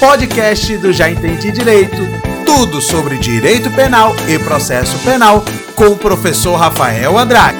[0.00, 1.96] podcast do Já Entendi Direito.
[2.46, 5.42] Tudo sobre direito penal e processo penal
[5.74, 7.58] com o professor Rafael Andrade.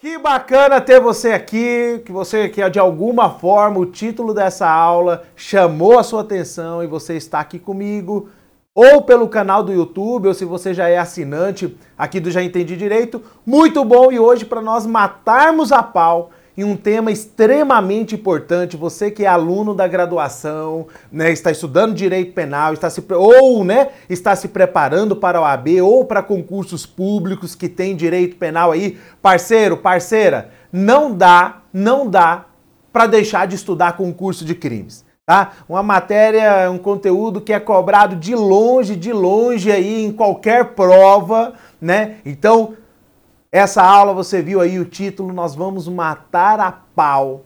[0.00, 5.22] Que bacana ter você aqui, que você que de alguma forma o título dessa aula
[5.36, 8.28] chamou a sua atenção e você está aqui comigo
[8.74, 12.76] ou pelo canal do YouTube, ou se você já é assinante aqui do Já Entendi
[12.76, 13.22] Direito.
[13.46, 19.10] Muito bom e hoje para nós matarmos a pau em um tema extremamente importante, você
[19.10, 24.36] que é aluno da graduação, né, está estudando direito penal, está se ou, né, está
[24.36, 29.76] se preparando para o AB ou para concursos públicos que tem direito penal aí, parceiro,
[29.76, 32.46] parceira, não dá, não dá
[32.92, 35.52] para deixar de estudar concurso de crimes tá?
[35.68, 41.54] Uma matéria, um conteúdo que é cobrado de longe, de longe aí em qualquer prova,
[41.80, 42.16] né?
[42.24, 42.74] Então,
[43.54, 47.44] essa aula você viu aí o título, nós vamos matar a pau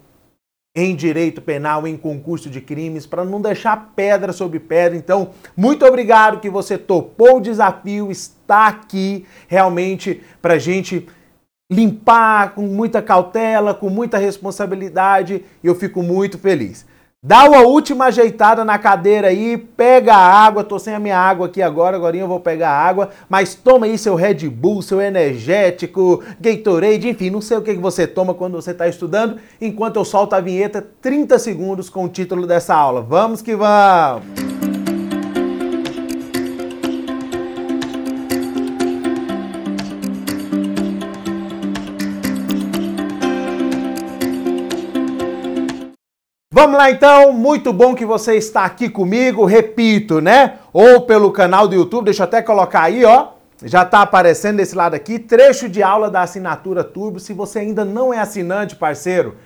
[0.74, 4.96] em direito penal, em concurso de crimes, para não deixar pedra sobre pedra.
[4.96, 11.06] Então, muito obrigado que você topou o desafio, está aqui realmente para gente
[11.70, 16.86] limpar com muita cautela, com muita responsabilidade, eu fico muito feliz.
[17.20, 21.48] Dá uma última ajeitada na cadeira aí, pega a água, tô sem a minha água
[21.48, 25.00] aqui agora, agora eu vou pegar a água, mas toma aí seu Red Bull, seu
[25.00, 30.04] energético, Gatorade, enfim, não sei o que você toma quando você está estudando, enquanto eu
[30.04, 33.02] solto a vinheta 30 segundos com o título dessa aula.
[33.02, 34.57] Vamos que vamos!
[46.60, 50.58] Vamos lá então, muito bom que você está aqui comigo, repito, né?
[50.72, 53.28] Ou pelo canal do YouTube, deixa eu até colocar aí, ó.
[53.62, 57.20] Já está aparecendo desse lado aqui, trecho de aula da assinatura Turbo.
[57.20, 59.36] Se você ainda não é assinante, parceiro,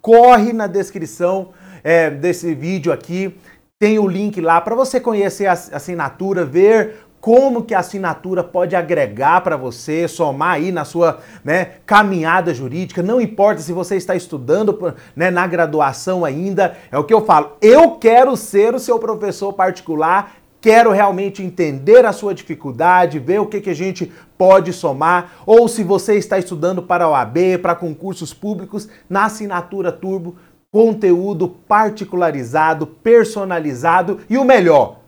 [0.00, 1.50] corre na descrição
[1.84, 3.38] é, desse vídeo aqui.
[3.78, 8.74] Tem o link lá para você conhecer a assinatura, ver como que a assinatura pode
[8.74, 14.16] agregar para você, somar aí na sua né, caminhada jurídica, não importa se você está
[14.16, 18.98] estudando né, na graduação ainda, é o que eu falo, eu quero ser o seu
[18.98, 24.72] professor particular, quero realmente entender a sua dificuldade, ver o que, que a gente pode
[24.72, 30.34] somar, ou se você está estudando para o AB, para concursos públicos, na assinatura Turbo,
[30.72, 35.01] conteúdo particularizado, personalizado e o melhor,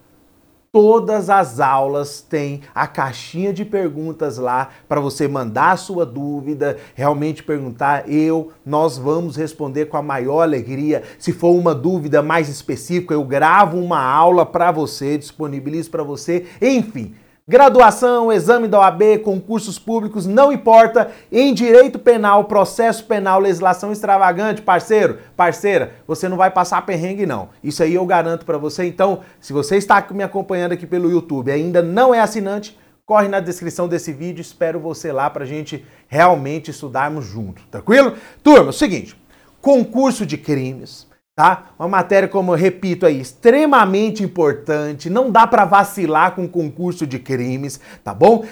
[0.74, 6.78] Todas as aulas têm a caixinha de perguntas lá para você mandar a sua dúvida,
[6.96, 8.10] realmente perguntar.
[8.10, 11.04] Eu, nós vamos responder com a maior alegria.
[11.16, 16.44] Se for uma dúvida mais específica, eu gravo uma aula para você, disponibilizo para você.
[16.60, 17.14] Enfim,
[17.46, 21.10] Graduação, exame da OAB, concursos públicos, não importa.
[21.30, 27.50] Em direito penal, processo penal, legislação extravagante, parceiro, parceira, você não vai passar perrengue não.
[27.62, 28.86] Isso aí eu garanto para você.
[28.86, 33.28] Então, se você está me acompanhando aqui pelo YouTube e ainda não é assinante, corre
[33.28, 34.40] na descrição desse vídeo.
[34.40, 38.14] Espero você lá para a gente realmente estudarmos junto, tranquilo?
[38.42, 39.14] Turma, é o seguinte,
[39.60, 41.70] concurso de crimes tá?
[41.76, 47.18] Uma matéria, como eu repito aí, extremamente importante, não dá para vacilar com concurso de
[47.18, 48.44] crimes, tá bom?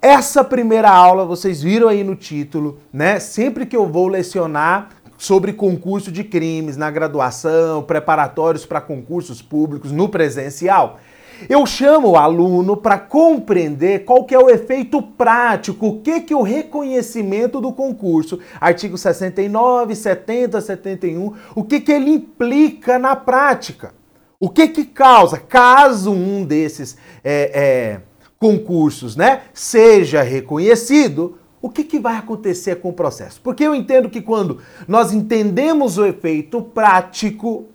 [0.00, 3.18] Essa primeira aula, vocês viram aí no título, né?
[3.18, 9.90] Sempre que eu vou lecionar sobre concurso de crimes na graduação, preparatórios para concursos públicos
[9.90, 11.00] no presencial,
[11.48, 16.34] eu chamo o aluno para compreender qual que é o efeito prático, o que que
[16.34, 23.94] o reconhecimento do concurso, artigo 69, 70, 71, o que que ele implica na prática.
[24.38, 28.00] O que que causa, caso um desses é, é,
[28.40, 33.40] concursos né, seja reconhecido, o que, que vai acontecer com o processo?
[33.40, 37.66] Porque eu entendo que quando nós entendemos o efeito prático,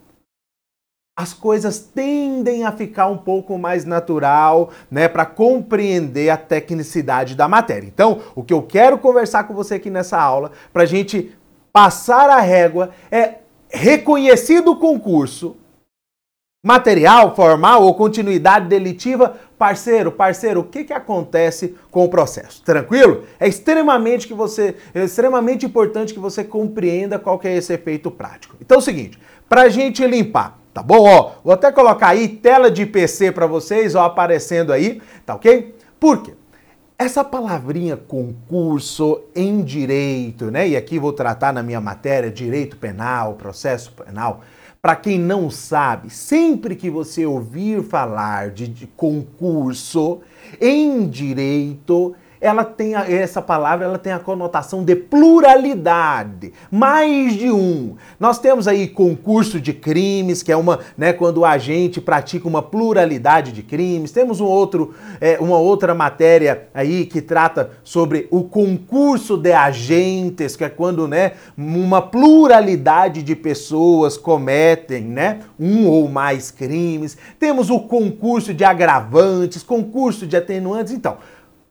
[1.18, 7.48] as coisas tendem a ficar um pouco mais natural, né, para compreender a tecnicidade da
[7.48, 7.88] matéria.
[7.88, 11.36] Então, o que eu quero conversar com você aqui nessa aula, para a gente
[11.74, 15.58] passar a régua, é reconhecido o concurso,
[16.64, 22.62] material, formal ou continuidade delitiva, parceiro, parceiro, o que, que acontece com o processo?
[22.63, 23.24] Tranquilo?
[23.40, 28.12] É extremamente que você, é extremamente importante que você compreenda qual que é esse efeito
[28.12, 28.56] prático.
[28.62, 29.18] Então é o seguinte,
[29.50, 31.09] para a gente limpar Tá bom?
[31.09, 35.75] Ó, vou até colocar aí tela de PC para vocês, ó, aparecendo aí, tá ok?
[36.00, 36.35] Por quê?
[37.00, 40.69] Essa palavrinha concurso em direito, né?
[40.69, 44.41] E aqui vou tratar na minha matéria direito penal, processo penal.
[44.79, 50.19] Para quem não sabe, sempre que você ouvir falar de, de concurso
[50.62, 57.51] em direito, ela tem a, essa palavra, ela tem a conotação de pluralidade, mais de
[57.51, 57.95] um.
[58.19, 62.62] Nós temos aí concurso de crimes, que é uma, né, quando o agente pratica uma
[62.62, 64.12] pluralidade de crimes.
[64.12, 70.56] Temos um outro, é, uma outra matéria aí que trata sobre o concurso de agentes,
[70.56, 77.18] que é quando, né, uma pluralidade de pessoas cometem, né, um ou mais crimes.
[77.39, 81.18] Temos o concurso de agravantes, concurso de atenuantes, então.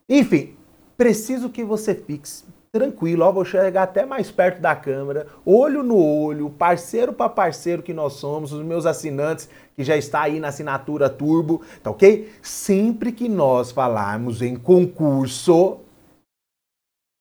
[0.09, 0.56] Enfim,
[0.97, 5.97] preciso que você fixe tranquilo, ó, vou chegar até mais perto da câmera, olho no
[5.97, 10.49] olho, parceiro para parceiro que nós somos, os meus assinantes que já está aí na
[10.49, 12.31] assinatura Turbo, tá ok?
[12.41, 15.79] Sempre que nós falarmos em concurso,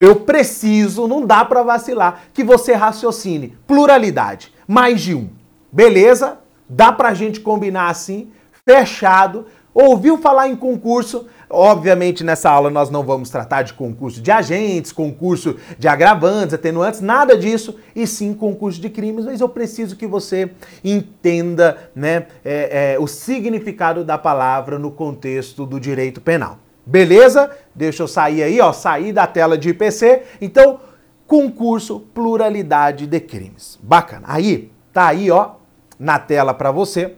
[0.01, 5.31] eu preciso, não dá para vacilar, que você raciocine pluralidade, mais de um.
[5.73, 6.39] Beleza?
[6.69, 8.31] Dá pra gente combinar assim,
[8.69, 9.47] fechado.
[9.79, 11.27] Ouviu falar em concurso?
[11.51, 17.03] Obviamente, nessa aula nós não vamos tratar de concurso de agentes, concurso de agravantes, atenuantes,
[17.03, 20.51] nada disso, e sim concurso de crimes, mas eu preciso que você
[20.83, 26.59] entenda né, é, é, o significado da palavra no contexto do direito penal.
[26.87, 27.51] Beleza?
[27.75, 30.23] Deixa eu sair aí, ó, sair da tela de IPC.
[30.41, 30.81] Então,
[31.27, 33.79] concurso pluralidade de crimes.
[33.83, 34.25] Bacana.
[34.27, 35.57] Aí, tá aí, ó,
[35.99, 37.15] na tela para você,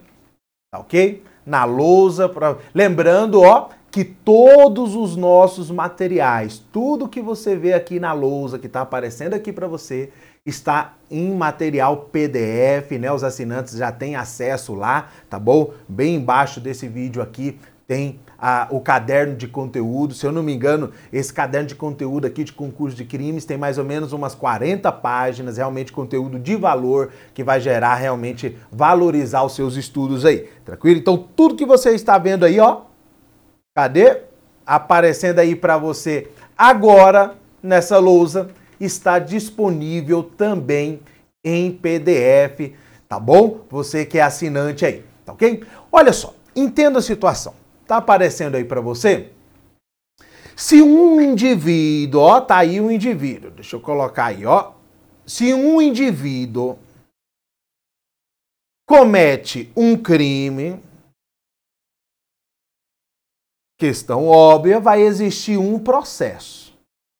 [0.69, 1.23] tá ok?
[1.45, 2.57] Na lousa, pra...
[2.73, 8.67] lembrando, ó, que todos os nossos materiais, tudo que você vê aqui na lousa, que
[8.67, 10.11] está aparecendo aqui para você,
[10.45, 13.11] está em material PDF, né?
[13.11, 15.73] Os assinantes já têm acesso lá, tá bom?
[15.87, 17.59] Bem embaixo desse vídeo aqui
[17.89, 20.13] tem a, o caderno de conteúdo.
[20.13, 23.57] Se eu não me engano, esse caderno de conteúdo aqui de concurso de crimes tem
[23.57, 29.43] mais ou menos umas 40 páginas, realmente conteúdo de valor que vai gerar realmente valorizar
[29.43, 30.47] os seus estudos aí.
[30.63, 30.99] Tranquilo?
[30.99, 32.81] Então, tudo que você está vendo aí, ó,
[33.79, 34.23] Cadê?
[34.65, 40.99] Aparecendo aí para você agora nessa lousa está disponível também
[41.41, 42.73] em PDF,
[43.07, 43.61] tá bom?
[43.69, 45.63] Você que é assinante aí, tá ok?
[45.91, 47.53] Olha só, entenda a situação.
[47.89, 49.31] Tá aparecendo aí para você?
[50.55, 53.49] Se um indivíduo, ó, tá aí um indivíduo.
[53.49, 54.73] Deixa eu colocar aí, ó.
[55.25, 56.77] Se um indivíduo
[58.87, 60.79] comete um crime,
[63.79, 66.77] Questão óbvia, vai existir um processo.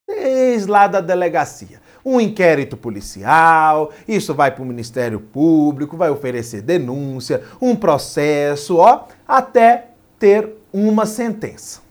[0.07, 1.81] Desde lá da delegacia.
[2.05, 9.07] Um inquérito policial, isso vai para o Ministério Público, vai oferecer denúncia, um processo, ó,
[9.27, 9.87] até
[10.19, 11.81] ter uma sentença.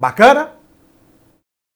[0.00, 0.52] Bacana?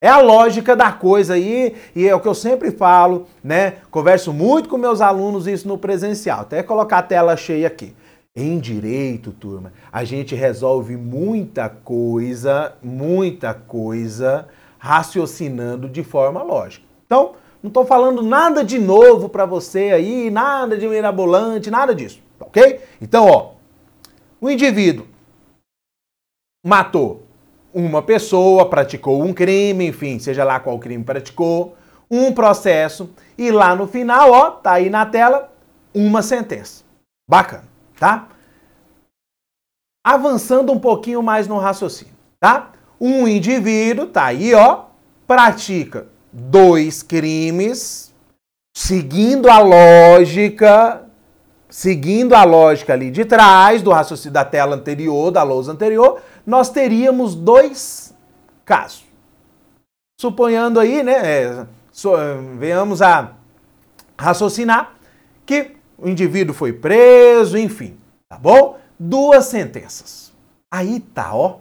[0.02, 3.78] É a lógica da coisa aí, e é o que eu sempre falo, né?
[3.90, 6.40] Converso muito com meus alunos isso no presencial.
[6.40, 7.94] Até colocar a tela cheia aqui.
[8.34, 16.86] Em direito, turma, a gente resolve muita coisa, muita coisa, raciocinando de forma lógica.
[17.04, 22.22] Então, não estou falando nada de novo para você aí, nada de mirabolante, nada disso,
[22.38, 22.80] ok?
[23.02, 23.50] Então, ó,
[24.40, 25.09] o indivíduo
[26.64, 27.26] matou
[27.72, 31.76] uma pessoa, praticou um crime, enfim, seja lá qual crime praticou,
[32.10, 35.52] um processo e lá no final, ó, tá aí na tela,
[35.94, 36.84] uma sentença.
[37.28, 37.70] Bacana
[38.00, 38.28] tá?
[40.02, 42.70] Avançando um pouquinho mais no raciocínio, tá?
[42.98, 44.84] Um indivíduo, tá aí, ó,
[45.26, 48.12] pratica dois crimes,
[48.74, 51.02] seguindo a lógica,
[51.68, 56.68] seguindo a lógica ali de trás do raciocínio da tela anterior, da lousa anterior, nós
[56.68, 58.12] teríamos dois
[58.64, 59.04] casos.
[60.20, 62.10] Suponhando aí, né, é, so,
[62.58, 63.34] venhamos a
[64.18, 64.96] raciocinar
[65.46, 67.96] que o indivíduo foi preso, enfim,
[68.28, 68.80] tá bom?
[68.98, 70.32] Duas sentenças.
[70.72, 71.60] Aí tá, ó.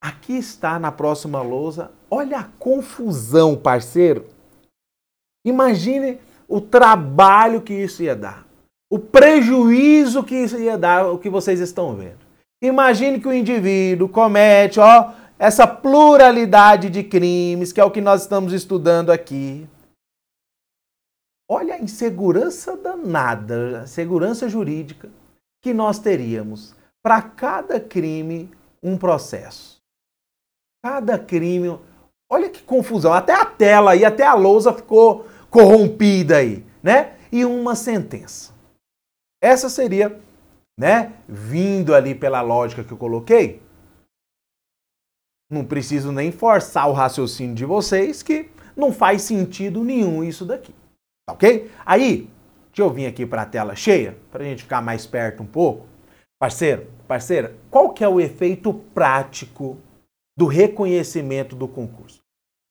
[0.00, 1.90] Aqui está na próxima lousa.
[2.08, 4.26] Olha a confusão, parceiro.
[5.44, 8.46] Imagine o trabalho que isso ia dar.
[8.88, 12.27] O prejuízo que isso ia dar, o que vocês estão vendo.
[12.62, 18.22] Imagine que o indivíduo comete, ó, essa pluralidade de crimes, que é o que nós
[18.22, 19.68] estamos estudando aqui.
[21.48, 25.08] Olha a insegurança danada, a segurança jurídica
[25.62, 28.50] que nós teríamos para cada crime
[28.82, 29.78] um processo.
[30.84, 31.78] Cada crime.
[32.30, 33.12] Olha que confusão.
[33.12, 37.16] Até a tela e até a lousa ficou corrompida aí, né?
[37.32, 38.52] E uma sentença.
[39.40, 40.20] Essa seria,
[40.78, 41.12] né?
[41.28, 43.60] Vindo ali pela lógica que eu coloquei.
[45.50, 50.72] Não preciso nem forçar o raciocínio de vocês que não faz sentido nenhum isso daqui.
[51.26, 51.70] Tá ok?
[51.84, 52.30] Aí,
[52.68, 55.46] deixa eu vir aqui para a tela cheia, para a gente ficar mais perto um
[55.46, 55.86] pouco.
[56.38, 59.76] Parceiro, parceira, qual que é o efeito prático
[60.38, 62.20] do reconhecimento do concurso.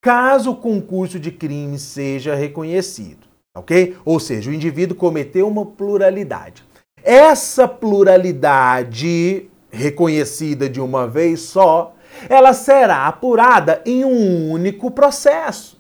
[0.02, 3.98] Caso o concurso de crime seja reconhecido, ok?
[4.06, 6.64] Ou seja, o indivíduo cometeu uma pluralidade.
[7.04, 11.94] Essa pluralidade reconhecida de uma vez só,
[12.30, 15.78] ela será apurada em um único processo.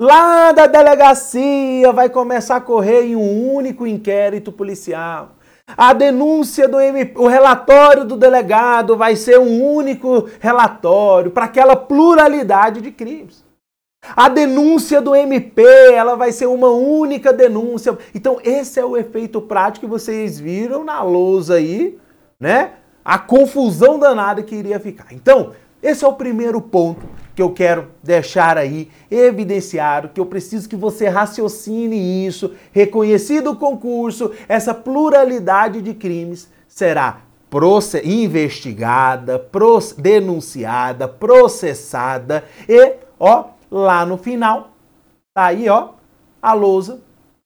[0.00, 5.36] Lá da delegacia vai começar a correr em um único inquérito policial.
[5.76, 11.76] A denúncia do MP, o relatório do delegado vai ser um único relatório para aquela
[11.76, 13.44] pluralidade de crimes.
[14.14, 15.62] A denúncia do MP,
[15.94, 17.96] ela vai ser uma única denúncia.
[18.14, 21.96] Então, esse é o efeito prático que vocês viram na lousa aí,
[22.38, 22.72] né?
[23.04, 25.06] A confusão danada que iria ficar.
[25.12, 30.68] Então, esse é o primeiro ponto que eu quero deixar aí evidenciado, que eu preciso
[30.68, 32.52] que você raciocine isso.
[32.72, 37.20] Reconhecido o concurso, essa pluralidade de crimes será
[38.04, 39.44] investigada,
[39.96, 44.72] denunciada, processada e, ó, lá no final,
[45.32, 45.90] tá aí, ó,
[46.40, 47.00] a lousa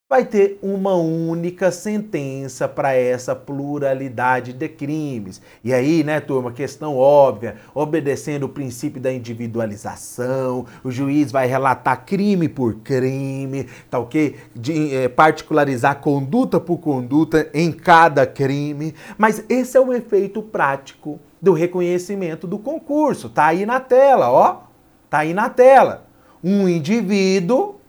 [0.08, 5.42] vai ter uma única sentença para essa pluralidade de crimes.
[5.64, 12.04] E aí, né, turma, questão óbvia, obedecendo o princípio da individualização, o juiz vai relatar
[12.04, 14.36] crime por crime, tá ok?
[14.54, 18.94] De, é, particularizar conduta por conduta em cada crime.
[19.18, 23.28] Mas esse é o efeito prático do reconhecimento do concurso.
[23.28, 24.66] Tá aí na tela, ó.
[25.10, 26.05] Tá aí na tela.
[26.48, 27.80] Um indivíduo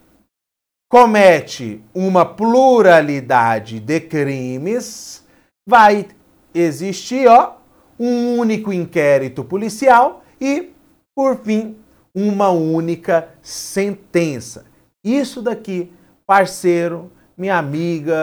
[0.90, 5.24] comete uma pluralidade de crimes,
[5.64, 6.08] vai
[6.52, 7.52] existir ó,
[7.96, 10.72] um único inquérito policial e,
[11.14, 11.76] por fim,
[12.12, 14.64] uma única sentença.
[15.04, 15.92] Isso daqui,
[16.26, 18.16] parceiro, minha amiga,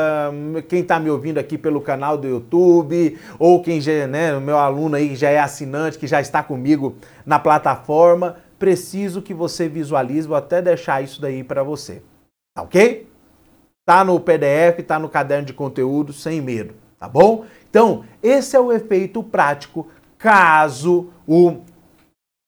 [0.67, 4.97] quem está me ouvindo aqui pelo canal do YouTube, ou quem já, né, meu aluno
[4.97, 10.27] aí que já é assinante, que já está comigo na plataforma, preciso que você visualize,
[10.27, 12.01] vou até deixar isso daí para você.
[12.55, 13.07] Tá ok?
[13.85, 17.45] Tá no PDF, tá no caderno de conteúdo, sem medo, tá bom?
[17.69, 21.57] Então, esse é o efeito prático caso o,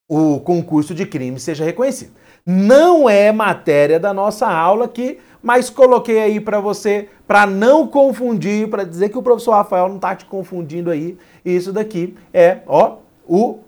[0.10, 2.14] o concurso de crime seja reconhecido.
[2.44, 8.68] Não é matéria da nossa aula aqui, mas coloquei aí para você, para não confundir,
[8.72, 11.16] para dizer que o professor Rafael não tá te confundindo aí.
[11.46, 12.98] Isso daqui é, ó,
[13.28, 13.60] o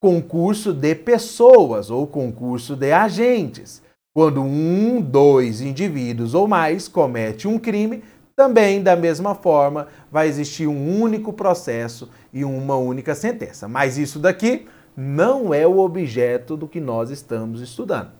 [0.00, 3.82] concurso de pessoas ou concurso de agentes.
[4.14, 8.02] Quando um, dois indivíduos ou mais comete um crime,
[8.36, 13.66] também da mesma forma vai existir um único processo e uma única sentença.
[13.66, 18.10] Mas isso daqui não é o objeto do que nós estamos estudando.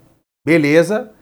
[0.44, 1.12] Beleza?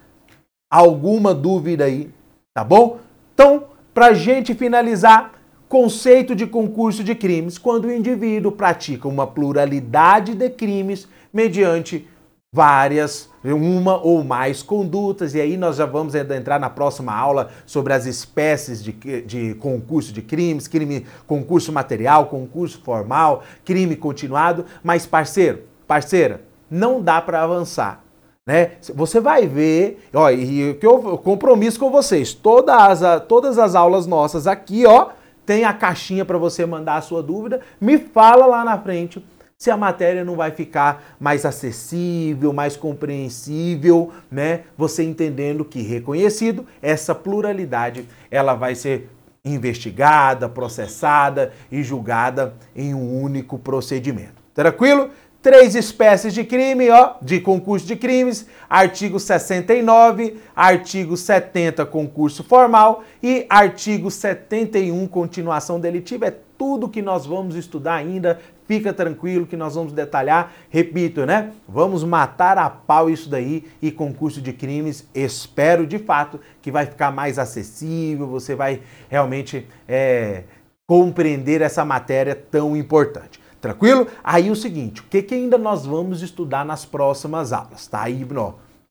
[0.70, 2.10] Alguma dúvida aí?
[2.54, 2.98] Tá bom?
[3.34, 5.32] Então, para gente finalizar,
[5.68, 12.06] conceito de concurso de crimes, quando o indivíduo pratica uma pluralidade de crimes mediante
[12.52, 17.92] várias, uma ou mais condutas, e aí nós já vamos entrar na próxima aula sobre
[17.92, 18.92] as espécies de,
[19.22, 27.02] de concurso de crimes, crime, concurso material, concurso formal, crime continuado, mas parceiro, parceira, não
[27.02, 28.02] dá para avançar.
[28.46, 28.72] Né?
[28.94, 34.06] Você vai ver, ó, e que eu compromisso com vocês, todas as, todas as aulas
[34.06, 35.08] nossas aqui, ó,
[35.46, 39.24] tem a caixinha para você mandar a sua dúvida, me fala lá na frente
[39.56, 44.64] se a matéria não vai ficar mais acessível, mais compreensível, né?
[44.76, 49.08] Você entendendo que reconhecido, essa pluralidade, ela vai ser
[49.42, 54.44] investigada, processada e julgada em um único procedimento.
[54.52, 55.10] Tranquilo?
[55.42, 63.04] Três espécies de crime, ó, de concurso de crimes, artigo 69, artigo 70, concurso formal
[63.22, 66.26] e artigo 71, continuação delitiva.
[66.26, 68.40] É tudo que nós vamos estudar ainda.
[68.66, 70.52] Fica tranquilo que nós vamos detalhar.
[70.68, 71.52] Repito, né?
[71.68, 75.06] Vamos matar a pau isso daí e concurso de crimes.
[75.14, 78.26] Espero de fato que vai ficar mais acessível.
[78.26, 80.42] Você vai realmente é,
[80.86, 83.45] compreender essa matéria tão importante.
[83.60, 84.06] Tranquilo?
[84.22, 87.86] Aí o seguinte, o que, que ainda nós vamos estudar nas próximas aulas?
[87.86, 88.26] Tá aí,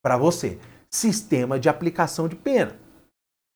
[0.01, 0.57] para você.
[0.89, 2.75] Sistema de aplicação de pena.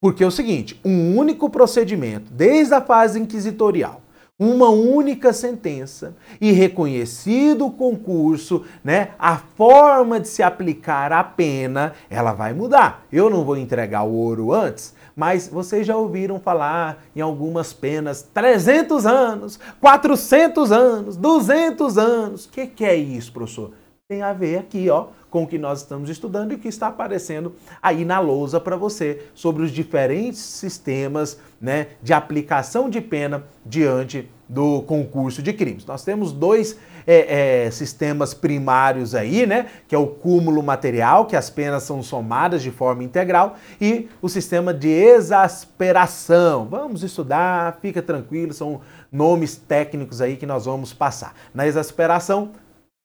[0.00, 4.00] Porque é o seguinte, um único procedimento, desde a fase inquisitorial,
[4.38, 11.92] uma única sentença e reconhecido o concurso, né, a forma de se aplicar a pena,
[12.08, 13.04] ela vai mudar.
[13.12, 18.22] Eu não vou entregar o ouro antes, mas vocês já ouviram falar em algumas penas
[18.34, 22.44] 300 anos, 400 anos, 200 anos.
[22.46, 23.72] O que, que é isso, professor?
[24.08, 26.88] Tem a ver aqui, ó, com o que nós estamos estudando e o que está
[26.88, 33.44] aparecendo aí na lousa para você sobre os diferentes sistemas né, de aplicação de pena
[33.64, 35.86] diante do concurso de crimes.
[35.86, 39.66] Nós temos dois é, é, sistemas primários aí, né?
[39.86, 44.28] Que é o cúmulo material, que as penas são somadas de forma integral, e o
[44.28, 46.66] sistema de exasperação.
[46.68, 51.32] Vamos estudar, fica tranquilo, são nomes técnicos aí que nós vamos passar.
[51.54, 52.50] Na exasperação,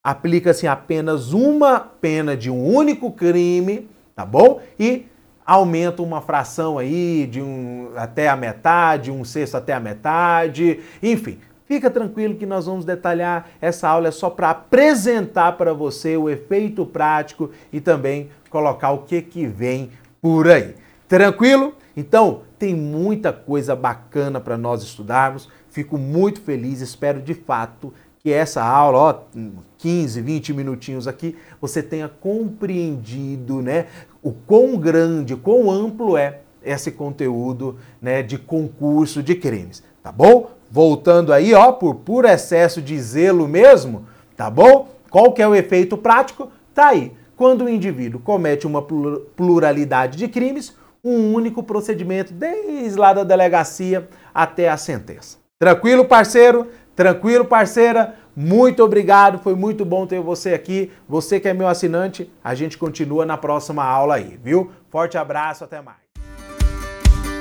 [0.06, 4.62] aplica-se apenas uma pena de um único crime, tá bom?
[4.80, 5.08] E
[5.44, 11.40] aumenta uma fração aí de um até a metade, um sexto até a metade, enfim.
[11.66, 16.30] Fica tranquilo que nós vamos detalhar essa aula é só para apresentar para você o
[16.30, 19.90] efeito prático e também colocar o que que vem
[20.22, 20.76] por aí.
[21.08, 21.74] Tranquilo?
[21.98, 25.50] Então, tem muita coisa bacana para nós estudarmos.
[25.70, 27.92] Fico muito feliz, espero de fato
[28.26, 29.40] que essa aula, ó,
[29.78, 33.86] 15, 20 minutinhos aqui, você tenha compreendido, né,
[34.20, 40.50] o quão grande, quão amplo é esse conteúdo, né, de concurso de crimes, tá bom?
[40.72, 44.90] Voltando aí, ó, por puro excesso de zelo mesmo, tá bom?
[45.12, 46.50] Qual que é o efeito prático?
[46.74, 47.12] Tá aí.
[47.38, 54.10] Quando o indivíduo comete uma pluralidade de crimes, um único procedimento, desde lá da delegacia
[54.34, 55.38] até a sentença.
[55.60, 56.68] Tranquilo, parceiro?
[56.96, 58.16] Tranquilo, parceira?
[58.36, 60.92] Muito obrigado, foi muito bom ter você aqui.
[61.08, 64.72] Você que é meu assinante, a gente continua na próxima aula aí, viu?
[64.90, 66.06] Forte abraço, até mais.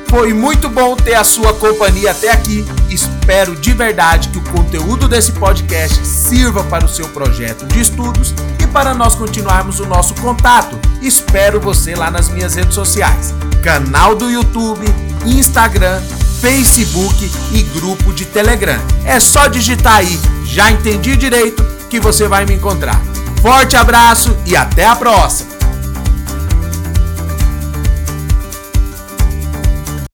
[0.09, 2.65] Foi muito bom ter a sua companhia até aqui.
[2.89, 8.33] Espero de verdade que o conteúdo desse podcast sirva para o seu projeto de estudos
[8.63, 10.79] e para nós continuarmos o nosso contato.
[11.03, 13.35] Espero você lá nas minhas redes sociais:
[13.65, 14.87] canal do YouTube,
[15.27, 16.01] Instagram
[16.45, 18.79] Facebook e grupo de Telegram.
[19.07, 23.01] É só digitar aí, já entendi direito, que você vai me encontrar.
[23.41, 25.54] Forte abraço e até a próxima!